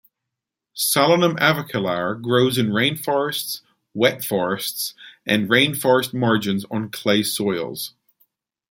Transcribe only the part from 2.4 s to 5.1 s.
in rainforests, wet forests